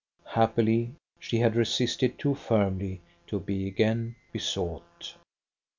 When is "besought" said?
4.31-5.13